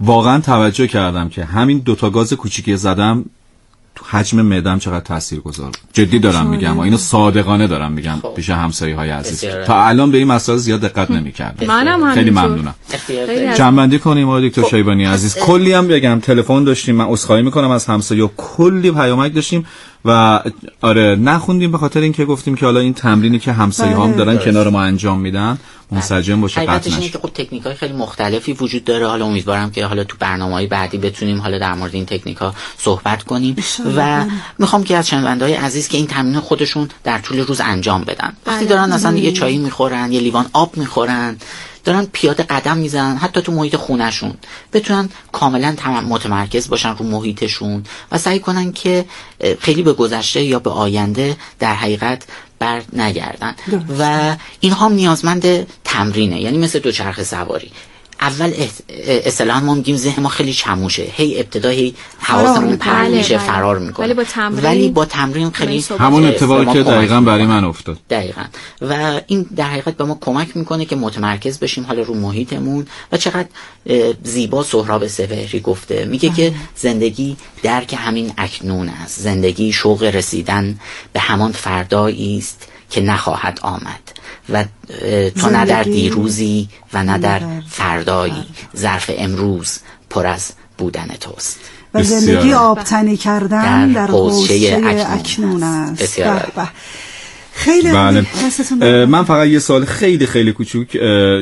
[0.00, 3.24] واقعا توجه کردم که همین دوتا گاز کوچیکی زدم
[3.94, 8.34] تو حجم معدم چقدر تاثیر گذار جدی دارم میگم و اینو صادقانه دارم میگم خب.
[8.34, 11.66] پیش همسایه های عزیز تا الان به این مسائل زیاد دقت نمی‌کردم.
[11.66, 12.48] منم خیلی همینطور.
[12.48, 13.54] ممنونم.
[13.54, 15.34] جنبندی کنیم آقای دکتر شیبانی عزیز.
[15.34, 19.66] کلی هم بگم تلفن داشتیم من عذرخواهی می‌کنم از همسایه کلی پیامک داشتیم.
[20.06, 20.40] و
[20.80, 24.16] آره نخوندیم به خاطر اینکه گفتیم که حالا این تمرینی که همسایه هم بله.
[24.16, 25.58] دارن کنار ما انجام میدن
[25.92, 27.08] منسجم باشه قطع نشه.
[27.08, 29.06] که خب تکنیک های خیلی مختلفی وجود داره.
[29.06, 32.54] حالا امیدوارم که حالا تو برنامه های بعدی بتونیم حالا در مورد این تکنیک ها
[32.78, 33.56] صحبت کنیم.
[33.96, 34.24] و
[34.58, 38.32] می‌خوام که از شنونده های عزیز که این تمرین خودشون در طول روز انجام بدن.
[38.46, 38.74] وقتی بله.
[38.74, 41.36] دارن اصلا یه چایی می‌خورن یه لیوان آب می‌خورن.
[41.86, 44.34] دارن پیاده قدم می‌زنن حتی تو محیط خونشون
[44.72, 49.04] بتونن کاملا تم- متمرکز باشن رو محیطشون و سعی کنن که
[49.60, 52.22] خیلی به گذشته یا به آینده در حقیقت
[52.58, 53.54] بر نگردن.
[53.98, 56.40] و اینها نیازمند تمرینه.
[56.40, 57.70] یعنی مثل دوچرخه سواری.
[58.20, 58.52] اول
[59.06, 61.02] اصطلاحا ما میگیم ذهن ما خیلی چموشه.
[61.02, 62.76] هی ابتدا هی حواسمون.
[62.76, 63.36] پرت بله، میشه.
[63.36, 63.46] بله.
[63.46, 64.06] فرار می‌کنه.
[64.06, 67.46] ولی با تمرین- ولی با تمرین خیلی همون اتفاقی که دقیقا برای.
[67.46, 67.98] من افتاد.
[68.10, 68.42] دقیقا.
[68.80, 72.86] و این در حقیقت به ما کمک می‌کنه که متمرکز بشیم حالا رو محیطمون.
[73.12, 73.48] و چقدر
[74.24, 76.04] زیبا سهراب سپهری گفته.
[76.04, 79.20] میگه که زندگی درک همین اکنون است.
[79.20, 80.78] زندگی شوق رسیدن
[81.12, 84.05] به همان فردایی است که نخواهد آمد.
[84.48, 84.64] و
[85.40, 88.44] تو نه در دیروزی و نه در در فردایی.
[88.76, 89.78] ظرف امروز
[90.10, 91.60] پر از بودن توست.
[91.94, 92.02] و.
[92.02, 95.62] زندگی آبتنی کردن در حوزه اکنون.
[95.62, 96.02] است.
[96.02, 96.52] بسیار.
[97.52, 98.26] خیلی بله.
[99.04, 100.96] من فقط یه سوال خیلی خیلی کوچوک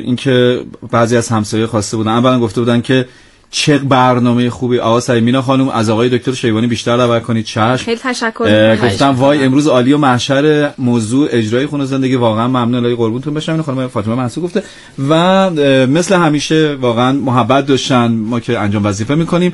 [0.05, 3.07] اینکه بعضی از همسایه خواسته بودن اولا گفته بودن که
[3.55, 4.79] چه برنامه خوبی.
[4.79, 7.45] آقا سیمینا خانم از آقای دکتر شیبانی بیشتر دعوت کنید.
[7.45, 7.77] چشم.
[7.77, 8.77] خیلی تشکر.
[8.77, 12.15] گفتم وای امروز عالی و محشر موضوع اجرای خونه زندگی.
[12.15, 12.75] واقعا ممنون.
[12.75, 13.63] الهی قربونتون بشم.
[13.63, 14.63] خانم فاطمه منصور گفته.
[15.09, 15.51] و
[15.87, 18.07] مثل همیشه واقعا محبت داشتن.
[18.13, 19.53] ما که انجام وظیفه می‌کنیم.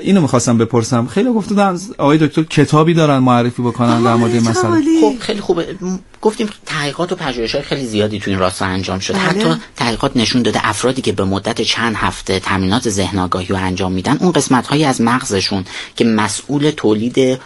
[0.00, 1.06] اینو می‌خواستم بپرسم.
[1.06, 4.68] خیلی گفته بودن آقای دکتر کتابی دارن معرفی بکنن در مورد مسئله.
[4.68, 5.00] عالی.
[5.00, 5.14] خب.
[5.20, 5.76] خیلی خوبه.
[6.22, 9.18] گفتیم تحقیقات و پژوهش‌های خیلی زیادی تو این راستا انجام شده.
[9.18, 9.26] بله.
[9.26, 13.92] حتی تحقیقات نشون داده افرادی که به مدت چند هفته تمرینات ذهن آگاهی رو انجام
[13.92, 15.64] میدن اون قسمت‌هایی از مغزشون
[15.96, 17.40] که مسئول تولید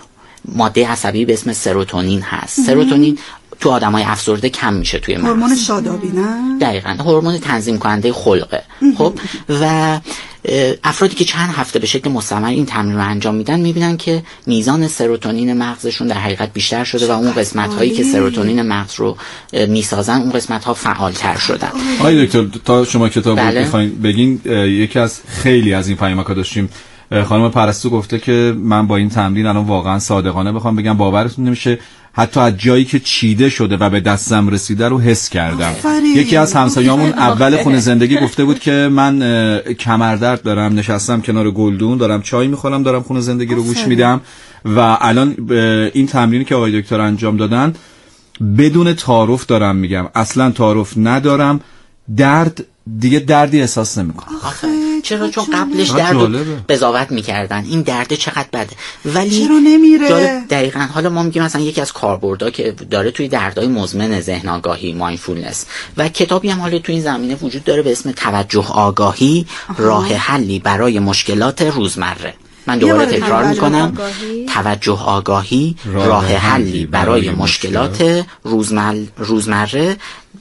[0.44, 2.60] ماده عصبی به اسم سروتونین هست.
[2.66, 3.18] سروتونین
[3.60, 5.26] تو آدمای افسرده کم میشه توی مغز.
[5.26, 6.90] هورمون شادابی نه؟ دقیقا.
[6.90, 8.62] هورمون تنظیم کننده خلقه
[8.98, 9.14] خب؟
[9.48, 10.00] و
[10.84, 14.88] افرادی که چند هفته به شکل مستمر این تمرین رو انجام میدن می‌بینن که میزان
[14.88, 18.04] سروتونین مغزشون در حقیقت بیشتر شده و اون قسمت هایی که.
[18.04, 19.16] سروتونین مغز رو
[19.68, 21.70] می‌سازن اون قسمت ها فعالتر شدن.
[22.00, 23.60] آقای دکتر تا شما کتاب رو بله.
[23.64, 26.68] بخواین بگین یکی از خیلی از این پیامک ها داشتیم
[27.24, 31.78] خانم پرستو گفته که من با این تمرین الان واقعا صادقانه بخوام بگم باورتون نمیشه.
[32.12, 35.70] حتی از جایی که چیده شده و به دستم رسیده رو حس کردم.
[35.70, 36.16] آفرین.
[36.16, 39.18] یکی از همسایه‌مون اول خونه زندگی گفته بود که من
[39.78, 43.86] کمردرد دارم نشستم کنار گلدون دارم چای می‌خورم دارم خونه زندگی رو گوش.
[43.86, 44.20] میدم
[44.64, 45.36] و الان
[45.94, 47.74] این تمرینی که آقای دکتر انجام دادن
[48.58, 50.08] بدون تعارف دارم میگم.
[50.14, 51.60] اصلا تعارف ندارم.
[52.16, 52.64] درد
[52.98, 54.36] دیگه دردی احساس نمی‌کنم.
[55.10, 56.70] چرا چون قبلش درد.
[56.70, 61.80] قضاوت می‌کردن این درد چقدر بده؟ ولی چرا نمیره؟ دقیقا حالا ما میگیم مثلا یکی
[61.80, 66.94] از کاربردها که داره توی دردهای مزمن ذهن آگاهی مایندفولنس و کتابی هم حالا توی
[66.94, 69.46] این زمینه وجود داره به اسم توجه آگاهی
[69.78, 72.34] راه حلی برای مشکلات روزمره.
[72.66, 73.92] من دوباره تکرار توجه می‌کنم.
[73.94, 74.46] آگاهی.
[74.46, 79.06] توجه آگاهی راه راه حلی حلی برای برای مشکلات روزمل...
[79.16, 79.96] روزمره.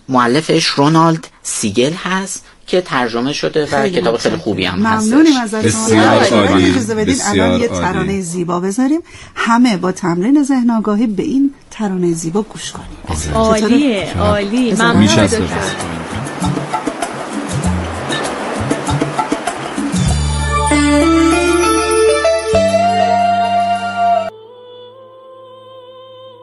[0.09, 2.45] معلفش رونالد سیگل هست.
[2.69, 6.69] که ترجمه شده و کتاب خیلی خوبی هم هست ممنونیم آقای، عالی.
[6.69, 7.67] اجازه بدید بسیار الان یه.
[7.67, 9.01] ترانه زیبا بذاریم.
[9.35, 14.73] همه با تمرین ذهن آگاهی به این ترانه زیبا گوش کنیم عالیه عالی.
[14.73, 15.19] ممنون.
[15.19, 15.35] از.